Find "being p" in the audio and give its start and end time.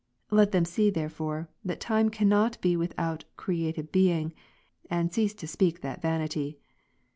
3.91-4.35